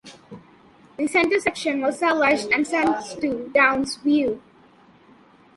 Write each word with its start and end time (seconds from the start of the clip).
The 0.97 1.05
centre 1.05 1.39
section 1.39 1.79
was 1.81 1.99
salvaged 1.99 2.47
and 2.51 2.65
sent 2.65 3.05
to 3.21 3.51
Downsview. 3.53 4.41